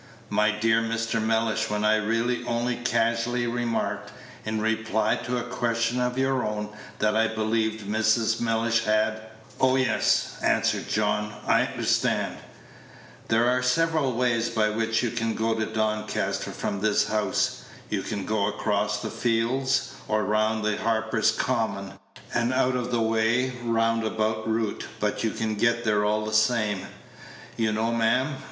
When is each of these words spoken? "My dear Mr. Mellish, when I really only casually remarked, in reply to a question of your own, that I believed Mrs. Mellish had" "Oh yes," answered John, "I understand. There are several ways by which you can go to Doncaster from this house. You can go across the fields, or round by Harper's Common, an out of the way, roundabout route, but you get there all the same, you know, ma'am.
"My 0.31 0.49
dear 0.49 0.81
Mr. 0.81 1.21
Mellish, 1.21 1.69
when 1.69 1.85
I 1.85 1.97
really 1.97 2.43
only 2.47 2.75
casually 2.75 3.45
remarked, 3.45 4.11
in 4.45 4.59
reply 4.59 5.15
to 5.25 5.37
a 5.37 5.43
question 5.43 6.01
of 6.01 6.17
your 6.17 6.43
own, 6.43 6.69
that 6.97 7.15
I 7.15 7.27
believed 7.27 7.85
Mrs. 7.85 8.39
Mellish 8.41 8.85
had" 8.85 9.21
"Oh 9.61 9.75
yes," 9.75 10.37
answered 10.43 10.87
John, 10.89 11.31
"I 11.45 11.67
understand. 11.67 12.37
There 13.27 13.47
are 13.47 13.61
several 13.61 14.13
ways 14.13 14.49
by 14.49 14.71
which 14.71 15.03
you 15.03 15.11
can 15.11 15.35
go 15.35 15.53
to 15.53 15.67
Doncaster 15.67 16.49
from 16.49 16.81
this 16.81 17.07
house. 17.07 17.61
You 17.91 18.01
can 18.01 18.25
go 18.25 18.47
across 18.47 19.03
the 19.03 19.11
fields, 19.11 19.91
or 20.07 20.23
round 20.23 20.63
by 20.63 20.77
Harper's 20.77 21.29
Common, 21.31 21.93
an 22.33 22.51
out 22.53 22.75
of 22.75 22.89
the 22.89 23.01
way, 23.01 23.51
roundabout 23.61 24.49
route, 24.49 24.87
but 24.99 25.23
you 25.23 25.29
get 25.29 25.83
there 25.83 26.03
all 26.03 26.25
the 26.25 26.33
same, 26.33 26.87
you 27.55 27.71
know, 27.71 27.91
ma'am. 27.91 28.37